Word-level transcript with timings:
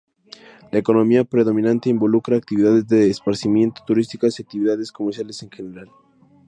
La 0.71 0.79
economía 0.79 1.23
predominante 1.25 1.87
involucra 1.91 2.35
actividades 2.35 2.87
de 2.87 3.07
esparcimiento, 3.11 3.83
turísticas 3.85 4.39
y 4.39 4.41
actividades 4.41 4.91
comerciales 4.91 5.43
en 5.43 5.51
general. 5.51 5.91